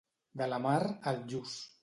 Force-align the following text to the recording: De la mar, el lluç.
De 0.41 0.47
la 0.53 0.59
mar, 0.63 0.79
el 1.13 1.23
lluç. 1.35 1.55